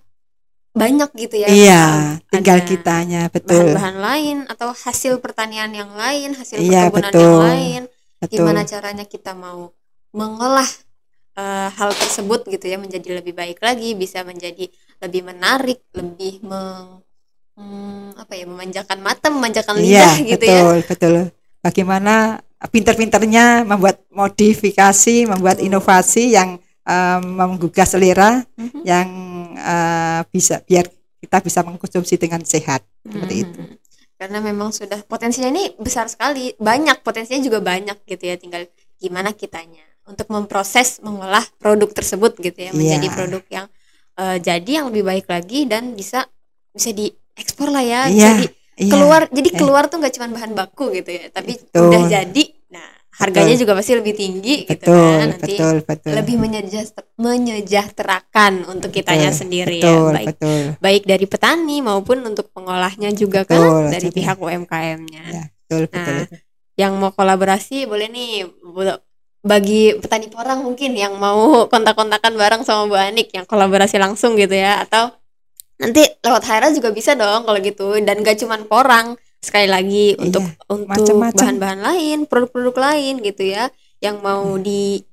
banyak 0.76 1.08
gitu 1.16 1.40
ya. 1.40 1.48
Iya, 1.48 1.84
tinggal 2.28 2.60
ada 2.60 2.68
kitanya 2.68 3.22
betul. 3.32 3.72
Bahan-bahan 3.72 3.96
lain 3.96 4.36
atau 4.44 4.76
hasil 4.76 5.24
pertanian 5.24 5.72
yang 5.72 5.88
lain, 5.96 6.36
hasil 6.36 6.60
Iya, 6.60 6.92
perkebunan 6.92 7.12
betul. 7.16 7.24
yang 7.24 7.40
lain. 7.40 7.82
Betul. 8.20 8.34
Gimana 8.44 8.60
caranya 8.68 9.04
kita 9.08 9.32
mau 9.32 9.72
mengolah 10.16 10.68
eh, 11.36 11.68
hal 11.76 11.90
tersebut 11.92 12.48
gitu 12.48 12.64
ya 12.64 12.80
menjadi 12.80 13.20
lebih 13.20 13.36
baik 13.36 13.60
lagi, 13.60 13.92
bisa 13.92 14.24
menjadi 14.24 14.66
lebih 15.04 15.22
menarik, 15.28 15.84
lebih 15.92 16.40
meng 16.40 17.04
hmm, 17.56 18.16
apa 18.16 18.32
ya 18.32 18.44
memanjakan 18.48 18.98
mata, 19.04 19.28
memanjakan 19.28 19.76
lidah 19.76 20.16
Iya, 20.24 20.28
gitu 20.36 20.44
ya. 20.44 20.60
betul, 20.64 20.76
betul. 20.88 21.14
Bagaimana 21.60 22.40
pinter-pinternya 22.72 23.68
membuat 23.68 24.00
modifikasi, 24.08 25.28
membuat 25.28 25.60
Betul. 25.60 25.68
inovasi 25.68 26.32
yang 26.32 26.56
em, 26.86 27.22
menggugah 27.36 27.84
selera, 27.84 28.40
Mhm. 28.56 28.80
yang 28.86 29.08
eh, 29.56 30.20
bisa 30.30 30.62
biar 30.62 30.86
kita 31.20 31.42
bisa 31.42 31.60
mengkonsumsi 31.66 32.14
dengan 32.20 32.40
sehat 32.46 32.86
seperti 33.02 33.34
Mhm. 33.34 33.42
itu. 33.42 33.60
Karena 34.16 34.38
memang 34.40 34.72
sudah 34.72 35.04
potensinya 35.04 35.52
ini 35.52 35.76
besar 35.76 36.08
sekali, 36.08 36.56
banyak 36.56 37.04
potensinya 37.04 37.42
juga 37.42 37.60
banyak 37.60 38.00
gitu 38.08 38.24
ya, 38.32 38.36
tinggal 38.40 38.64
gimana 38.96 39.36
kitanya 39.36 39.84
untuk 40.06 40.26
memproses 40.28 40.98
mengolah 41.00 41.42
produk 41.56 41.90
tersebut 41.92 42.38
gitu 42.38 42.56
ya 42.56 42.70
menjadi 42.70 43.06
Iya. 43.06 43.14
produk 43.14 43.42
yang 43.48 43.66
eh, 44.16 44.36
jadi 44.38 44.70
yang 44.80 44.86
lebih 44.88 45.04
baik 45.04 45.26
lagi 45.26 45.66
dan 45.66 45.92
bisa 45.92 46.24
bisa 46.70 46.88
diekspor 46.90 47.68
lah 47.68 47.80
ya, 47.80 48.00
Iya, 48.06 48.12
bisa 48.12 48.32
di- 48.40 48.54
Iya, 48.76 48.92
keluar 48.92 49.20
jadi 49.28 49.48
eh. 49.48 49.56
keluar 49.56 49.84
tuh 49.86 49.96
nggak 49.98 50.14
cuma 50.14 50.26
bahan 50.30 50.52
baku 50.52 50.92
gitu 50.92 51.08
ya, 51.10 51.28
tapi 51.28 51.56
Betul. 51.56 51.88
udah 51.88 52.02
jadi. 52.06 52.44
Nah, 52.68 52.88
harganya 53.16 53.56
juga 53.56 53.72
pasti 53.72 53.92
lebih 53.92 54.12
tinggi 54.12 54.54
gitu 54.62 54.76
betul, 54.84 54.92
kan 55.16 55.28
nanti 55.32 55.54
betul, 55.56 55.76
betul. 55.82 56.12
lebih 56.12 56.36
menyejahtera- 56.36 57.08
menyejahterakan 57.16 58.52
untuk 58.66 58.90
kitanya 58.90 59.32
Betul, 59.32 59.40
sendiri 59.40 59.78
betul, 59.80 60.04
ya, 60.04 60.12
baik 60.12 60.26
betul. 60.30 60.60
baik 60.78 61.02
dari 61.04 61.26
petani 61.26 61.76
maupun 61.80 62.18
untuk 62.22 62.52
pengolahnya 62.52 63.08
juga 63.10 63.42
Betul, 63.42 63.88
kan 63.88 63.90
dari 63.90 64.06
jadi- 64.06 64.16
pihak 64.16 64.36
UMKM-nya. 64.36 65.22
Ya, 65.26 65.44
betul, 65.62 65.82
betul. 65.88 66.16
Nah, 66.22 66.44
Yang 66.76 66.92
mau 66.94 67.08
kolaborasi 67.10 67.84
boleh 67.84 68.04
nih 68.06 68.44
bagi 69.40 69.94
petani 69.98 70.26
porang 70.28 70.64
mungkin 70.64 70.96
yang 70.96 71.16
mau 71.16 71.66
kontak-kontakan 71.66 72.34
bareng 72.34 72.62
sama 72.62 72.86
Bu 72.86 72.96
Anik 72.96 73.30
yang 73.30 73.44
kolaborasi 73.44 73.96
langsung 73.96 74.34
gitu 74.34 74.54
ya 74.54 74.82
atau 74.82 75.12
nanti 75.76 76.02
lewat 76.24 76.42
Haira 76.48 76.68
juga 76.72 76.90
bisa 76.90 77.12
dong 77.12 77.44
kalau 77.44 77.58
gitu 77.60 78.00
dan 78.00 78.24
gak 78.24 78.40
cuman 78.40 78.64
porang 78.64 79.06
sekali 79.38 79.68
lagi 79.68 80.16
untuk 80.18 80.42
untuk 80.66 80.88
macam-macam. 80.88 81.36
bahan-bahan 81.36 81.80
lain 81.84 82.18
produk-produk 82.26 82.76
lain 82.80 83.14
gitu 83.22 83.42
ya 83.46 83.68
yang 84.00 84.18
mau 84.18 84.56
di 84.58 85.04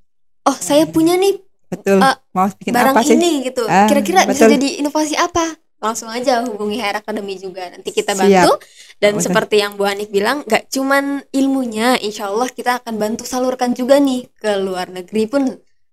oh 0.44 0.58
saya 0.58 0.88
punya 0.88 1.14
nih 1.20 1.38
betul. 1.70 2.00
eh, 2.00 2.16
Mau 2.34 2.48
bikin 2.50 2.74
barang 2.74 2.96
apa 2.96 3.02
sih? 3.02 3.16
ini 3.16 3.32
gitu. 3.50 3.64
Ah, 3.66 3.86
Kira-kira 3.86 4.26
bisa 4.26 4.46
betul. 4.46 4.56
jadi 4.58 4.70
inovasi 4.82 5.16
apa? 5.18 5.46
Langsung 5.84 6.08
aja 6.08 6.40
hubungi 6.42 6.80
Hair 6.80 7.04
Academy 7.04 7.36
juga. 7.36 7.68
Nanti 7.68 7.92
kita 7.92 8.16
Siap. 8.16 8.24
bantu. 8.24 8.52
Dan 8.96 9.20
Betul. 9.20 9.26
seperti 9.28 9.56
yang 9.60 9.76
Bu 9.76 9.84
Anik 9.84 10.08
bilang, 10.08 10.42
gak 10.42 10.72
cuman 10.72 11.20
ilmunya, 11.30 12.00
insya 12.00 12.32
Allah 12.32 12.48
kita 12.48 12.80
akan 12.80 12.96
bantu 12.96 13.24
salurkan 13.24 13.76
juga 13.76 14.00
nih 14.00 14.32
ke 14.34 14.56
luar 14.58 14.88
negeri 14.90 15.28
pun. 15.28 15.44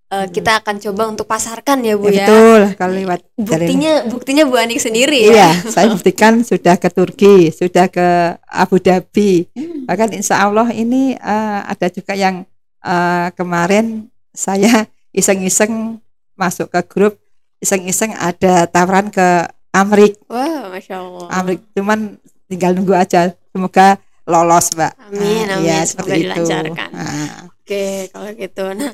eh, 0.09 0.27
kita 0.27 0.59
akan 0.59 0.79
coba 0.81 1.07
untuk 1.07 1.23
pasarkan 1.25 1.83
ya 1.83 1.95
Bu 1.95 2.07
Hmm. 2.07 2.11
Ya, 2.11 2.17
ya. 2.17 2.27
betul, 2.27 2.63
kalau 2.75 2.95
lewat 2.97 3.21
jalan- 3.33 3.47
Buktinya, 3.47 3.93
buktinya 4.05 4.43
Bu 4.45 4.57
Anik 4.57 4.79
sendiri 4.79 5.19
ya. 5.23 5.31
Iya, 5.31 5.49
saya 5.71 5.87
buktikan 5.87 6.43
sudah 6.43 6.75
ke 6.75 6.91
Turki, 6.91 7.35
sudah 7.51 7.87
ke 7.87 8.07
Abu 8.43 8.79
Dhabi. 8.79 9.47
Hmm. 9.55 9.87
Bahkan 9.87 10.11
insya 10.13 10.43
Allah 10.43 10.67
ini 10.71 11.15
eh, 11.15 11.61
ada 11.63 11.87
juga 11.89 12.19
yang 12.19 12.43
eh, 12.83 13.29
kemarin 13.33 14.11
saya 14.31 14.91
iseng-iseng 15.11 16.03
masuk 16.35 16.67
ke 16.69 16.81
grup, 16.85 17.15
iseng-iseng 17.59 18.11
ada 18.13 18.67
tawaran 18.67 19.11
ke 19.11 19.47
Amrik, 19.71 20.19
Wah, 20.27 20.67
masya 20.69 20.99
Allah. 20.99 21.27
Amrik 21.31 21.61
cuman 21.73 22.19
tinggal 22.47 22.75
nunggu 22.75 22.91
aja. 22.93 23.31
Semoga 23.51 23.99
lolos, 24.27 24.75
Mbak. 24.75 24.93
Amin, 25.09 25.47
amin. 25.47 25.63
iya, 25.63 25.79
Semoga 25.83 25.87
seperti 25.87 26.11
itu. 26.11 26.27
dilancarkan. 26.27 26.91
Ah, 26.93 27.39
Oke, 27.47 27.85
kalau 28.11 28.31
gitu. 28.35 28.65
Nah, 28.75 28.93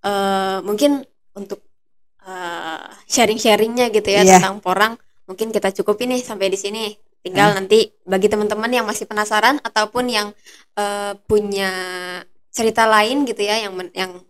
eh, 0.00 0.56
mungkin 0.62 1.02
untuk 1.32 1.60
eh, 2.22 2.80
sharing-sharingnya 3.04 3.90
gitu 3.90 4.06
ya 4.06 4.22
Iya. 4.22 4.38
tentang 4.38 4.62
porang, 4.62 4.94
mungkin 5.26 5.50
kita 5.50 5.74
cukupin 5.74 6.14
nih 6.14 6.22
sampai 6.22 6.46
di 6.46 6.56
sini. 6.56 6.94
Tinggal 7.18 7.50
Ah. 7.50 7.54
nanti 7.58 7.90
bagi 8.02 8.26
teman-teman 8.26 8.70
yang 8.70 8.86
masih 8.86 9.06
penasaran 9.06 9.58
ataupun 9.58 10.06
yang 10.06 10.28
eh, 10.72 11.12
punya 11.26 11.70
cerita 12.48 12.86
lain 12.86 13.26
gitu 13.26 13.42
ya, 13.42 13.58
yang 13.58 13.74
men- 13.74 13.90
yang 13.92 14.22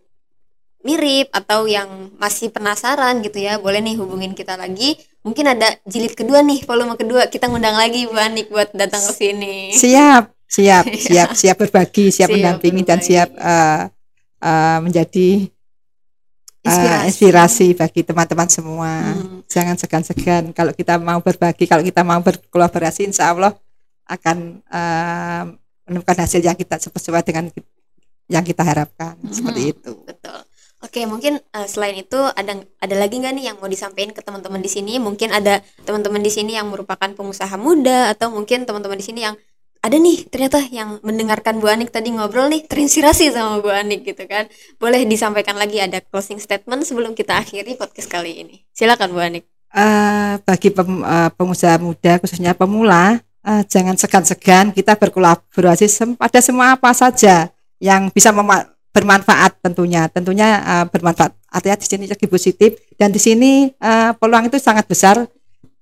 mirip 0.83 1.31
atau 1.31 1.63
yang 1.65 1.87
masih 2.15 2.47
penasaran 2.47 3.19
gitu 3.19 3.39
ya 3.39 3.55
boleh 3.55 3.79
nih 3.79 3.95
hubungin 3.95 4.31
kita 4.31 4.53
lagi 4.53 4.93
mungkin 5.19 5.47
ada 5.49 5.79
jilid 5.83 6.11
kedua 6.11 6.39
nih 6.41 6.61
volume 6.61 6.93
kedua 6.93 7.25
kita 7.25 7.47
ngundang 7.47 7.73
lagi 7.73 8.03
Bu 8.03 8.15
Anik 8.15 8.47
buat 8.47 8.69
datang 8.71 8.99
ke 9.01 9.13
sini 9.13 9.71
siap 9.71 10.35
siap 10.45 10.83
siap 11.05 11.29
siap 11.33 11.55
berbagi 11.57 12.07
siap, 12.09 12.27
Siap 12.27 12.29
mendampingi 12.29 12.81
dan 12.81 12.99
berbagi. 12.99 13.07
siap 13.09 13.29
uh, 13.33 13.81
uh, 14.39 14.79
menjadi 14.79 15.47
uh, 16.59 16.67
Inspirasi. 16.67 17.03
inspirasi 17.07 17.67
bagi 17.73 18.01
teman-teman 18.01 18.47
semua 18.47 18.91
Hmm. 19.13 19.39
jangan 19.45 19.75
segan-segan 19.75 20.43
kalau 20.51 20.71
kita 20.71 20.95
mau 20.97 21.19
berbagi 21.19 21.63
kalau 21.63 21.81
kita 21.81 22.01
mau 22.01 22.19
berkolaborasi 22.19 23.05
insya 23.05 23.31
Allah 23.31 23.55
akan 24.05 24.37
uh, 24.65 25.43
menemukan 25.83 26.17
hasil 26.17 26.39
yang 26.39 26.55
kita 26.55 26.75
sesuai 26.77 27.23
dengan 27.23 27.47
yang 28.25 28.41
kita 28.41 28.61
harapkan 28.61 29.15
seperti 29.29 29.61
Mhm. 29.61 29.71
itu. 29.73 29.93
Oke, 30.83 31.07
mungkin 31.07 31.39
eh, 31.39 31.67
selain 31.71 31.95
itu 31.95 32.19
ada 32.35 32.59
ada 32.59 32.95
lagi 32.99 33.15
nggak 33.15 33.33
nih 33.39 33.45
yang 33.47 33.57
mau 33.63 33.71
disampaikan 33.71 34.11
ke 34.11 34.19
teman-teman 34.19 34.59
di 34.59 34.67
sini? 34.67 34.99
Mungkin 34.99 35.31
ada 35.31 35.63
teman-teman 35.87 36.19
di 36.19 36.27
sini 36.27 36.59
yang 36.59 36.67
merupakan 36.67 37.07
pengusaha 37.07 37.55
muda 37.55 38.11
atau 38.11 38.27
mungkin 38.35 38.67
teman-teman 38.67 38.99
di 38.99 39.05
sini 39.07 39.23
yang 39.23 39.39
ada 39.83 39.95
nih 39.99 40.27
ternyata 40.27 40.59
yang 40.71 40.99
mendengarkan 41.03 41.59
Bu 41.59 41.67
Anik 41.71 41.91
tadi 41.91 42.11
ngobrol 42.11 42.47
nih 42.51 42.67
terinspirasi 42.67 43.31
sama 43.31 43.63
Bu 43.63 43.71
Anik 43.71 44.03
gitu 44.03 44.27
kan. 44.27 44.51
Boleh 44.75 45.07
disampaikan 45.07 45.55
lagi 45.55 45.79
ada 45.79 46.03
closing 46.03 46.39
statement 46.43 46.83
sebelum 46.83 47.15
kita 47.15 47.39
akhiri 47.39 47.79
podcast 47.79 48.11
kali 48.11 48.43
ini. 48.43 48.55
Silakan 48.75 49.15
Bu 49.15 49.23
Anik. 49.23 49.43
Eh, 49.71 50.33
bagi 50.43 50.67
pem- 50.67 51.03
eh, 51.03 51.29
pengusaha 51.35 51.79
muda 51.79 52.19
khususnya 52.19 52.51
pemula 52.55 53.23
eh, 53.43 53.63
jangan 53.71 53.95
segan-segan 53.95 54.75
kita 54.75 54.99
berkolaborasi 54.99 55.87
sem- 55.87 56.19
pada 56.19 56.43
semua 56.43 56.75
apa 56.75 56.91
saja 56.91 57.51
yang 57.79 58.07
bisa 58.11 58.31
bermanfaat 58.93 59.57
tentunya 59.59 60.05
tentunya 60.07 60.61
eh, 60.61 60.85
bermanfaat 60.87 61.33
artinya 61.49 61.77
di 61.77 61.87
sini 61.89 62.05
segi 62.05 62.27
positif 62.29 62.77
dan 62.95 63.09
di 63.09 63.17
sini 63.17 63.51
eh, 63.67 64.11
peluang 64.15 64.47
itu 64.47 64.61
sangat 64.61 64.85
besar 64.85 65.25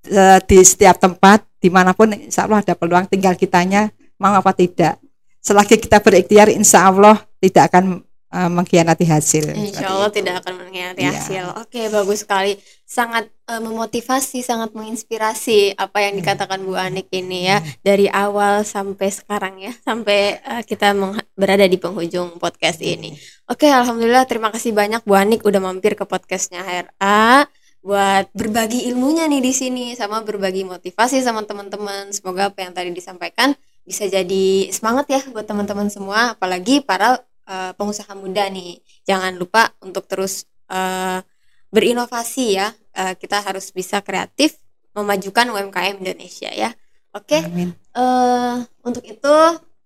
eh, 0.07 0.39
di 0.47 0.57
setiap 0.63 0.97
tempat 0.97 1.43
di 1.59 1.67
mana 1.67 1.91
pun 1.91 2.09
insya 2.09 2.47
Allah 2.47 2.63
ada 2.63 2.73
peluang 2.73 3.05
tinggal 3.05 3.35
kitanya 3.35 3.91
mau 4.15 4.31
apa 4.33 4.55
tidak 4.55 4.97
selagi 5.43 5.75
kita 5.77 5.99
berikhtiar 5.99 6.47
insya 6.49 6.87
Allah 6.87 7.19
tidak 7.37 7.67
akan 7.69 7.99
eh, 8.31 8.49
mengkhianati 8.49 9.05
hasil 9.05 9.51
Insya 9.51 9.91
Allah 9.91 10.09
tidak 10.09 10.39
akan 10.41 10.53
mengkhianati 10.65 11.01
Iya. 11.03 11.11
hasil. 11.11 11.43
Oke, 11.59 11.91
bagus 11.91 12.23
sekali. 12.23 12.55
Sangat 12.91 13.31
eh, 13.47 13.61
memotivasi, 13.63 14.43
sangat 14.43 14.75
menginspirasi 14.75 15.79
apa 15.79 16.03
yang 16.03 16.19
dikatakan 16.19 16.59
Bu 16.59 16.75
Anik 16.75 17.07
ini 17.15 17.47
ya 17.47 17.63
dari 17.87 18.11
awal 18.11 18.67
sampai 18.67 19.07
sekarang 19.07 19.63
ya, 19.63 19.71
sampai 19.79 20.43
eh, 20.43 20.63
kita 20.67 20.91
berada 21.31 21.63
di 21.71 21.79
penghujung 21.79 22.35
podcast 22.35 22.83
ini. 22.83 23.15
Oke, 23.47 23.71
alhamdulillah 23.71 24.27
terima 24.27 24.51
kasih 24.51 24.75
banyak 24.75 25.07
Bu 25.07 25.15
Anik 25.15 25.47
udah 25.47 25.63
mampir 25.63 25.95
ke 25.95 26.03
podcastnya 26.03 26.67
HRA 26.67 27.47
buat 27.79 28.27
berbagi 28.35 28.91
ilmunya 28.93 29.25
nih 29.25 29.39
di 29.39 29.53
sini 29.55 29.85
sama 29.95 30.19
berbagi 30.27 30.67
motivasi 30.67 31.23
sama 31.23 31.47
teman-teman. 31.47 32.11
Semoga 32.11 32.51
apa 32.51 32.59
yang 32.59 32.75
tadi 32.75 32.91
disampaikan 32.91 33.55
bisa 33.87 34.03
jadi 34.03 34.67
semangat 34.67 35.07
ya 35.07 35.21
buat 35.31 35.47
teman-teman 35.47 35.87
semua, 35.87 36.35
apalagi 36.35 36.83
para 36.83 37.23
eh, 37.47 37.71
pengusaha 37.71 38.11
muda 38.19 38.51
nih. 38.51 38.83
Jangan 39.07 39.39
lupa 39.39 39.71
untuk 39.79 40.11
terus 40.11 40.43
eh, 40.67 41.23
berinovasi 41.71 42.45
ya. 42.53 42.69
Eh, 42.91 43.15
kita 43.15 43.39
harus 43.39 43.71
bisa 43.71 43.99
kreatif 43.99 44.59
memajukan 44.91 45.47
UMKM 45.49 45.97
Indonesia 45.97 46.51
ya. 46.51 46.75
Oke, 47.11 47.39
Amin. 47.39 47.71
eh 47.91 48.55
untuk 48.81 49.03
itu 49.03 49.35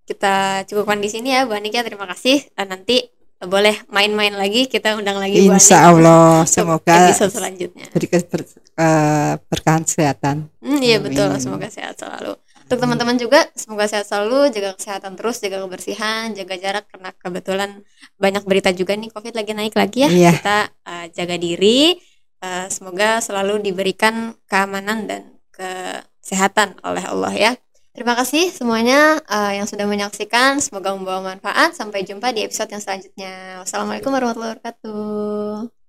kita 0.04 0.62
cukupkan 0.65 0.98
di 0.98 1.10
sini 1.10 1.30
ya 1.32 1.46
Bu 1.46 1.54
Anik 1.54 1.74
ya. 1.74 1.82
Terima 1.82 2.06
kasih. 2.06 2.46
Eh, 2.48 2.65
nanti 2.65 2.98
eh, 3.06 3.48
boleh 3.48 3.86
main-main 3.88 4.34
lagi, 4.34 4.65
kita 4.65 4.94
undang 4.94 5.18
lagi 5.18 5.42
Bu 5.42 5.54
Insya 5.54 5.86
Allah 5.86 6.42
untuk 6.42 6.50
semoga 6.51 7.10
episode 7.10 7.34
selanjutnya. 7.34 7.86
beri 7.89 8.08
ke- 8.08 8.25
ber, 8.25 8.42
eh, 8.75 9.34
berkahan 9.44 9.82
kesehatan. 9.84 10.36
Hmm, 10.60 10.80
iya 10.80 10.98
Amin. 10.98 11.10
betul, 11.10 11.30
semoga 11.38 11.70
sehat 11.70 11.96
selalu. 11.96 12.34
Untuk 12.65 12.81
teman-teman 12.81 13.13
juga, 13.22 13.45
semoga 13.53 13.86
sehat 13.86 14.10
selalu, 14.10 14.50
jaga 14.50 14.74
kesehatan 14.74 15.13
terus, 15.13 15.38
jaga 15.38 15.62
kebersihan, 15.62 16.34
jaga 16.34 16.57
jarak 16.57 16.89
karena 16.89 17.13
kebetulan 17.13 17.69
banyak 18.17 18.41
berita 18.41 18.74
juga 18.74 18.98
nih 18.98 19.13
COVID 19.13 19.38
lagi 19.38 19.51
naik 19.53 19.75
lagi 19.77 20.00
ya. 20.01 20.10
Iya. 20.10 20.31
Kita 20.34 20.57
uh, 20.81 21.05
jaga 21.13 21.38
diri, 21.38 21.93
uh, 22.41 22.65
semoga 22.74 23.22
selalu 23.22 23.62
diberikan 23.62 24.34
keamanan 24.50 25.05
dan 25.05 25.37
kesehatan 25.53 26.81
oleh 26.81 27.05
Allah 27.05 27.33
ya. 27.37 27.51
Terima 27.94 28.18
kasih 28.18 28.50
semuanya 28.50 29.22
uh, 29.29 29.53
yang 29.53 29.70
sudah 29.70 29.85
menyaksikan, 29.85 30.57
semoga 30.57 30.90
membawa 30.98 31.37
manfaat. 31.37 31.77
Sampai 31.77 32.01
jumpa 32.01 32.33
di 32.33 32.50
episode 32.50 32.74
yang 32.74 32.81
selanjutnya. 32.81 33.61
Wassalamualaikum 33.61 34.09
warahmatullahi 34.09 34.57
wabarakatuh. 34.57 35.84